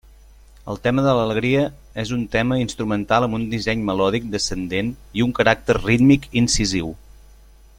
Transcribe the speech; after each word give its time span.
El 0.73 0.77
tema 0.85 1.01
de 1.07 1.11
l'alegria 1.17 1.65
és 2.03 2.13
un 2.15 2.23
tema 2.35 2.57
instrumental 2.61 3.27
amb 3.27 3.37
un 3.39 3.45
disseny 3.51 3.83
melòdic 3.91 4.25
descendent 4.37 4.91
i 5.21 5.25
un 5.27 5.37
caràcter 5.41 5.77
rítmic 5.83 6.27
incisiu. 6.43 6.91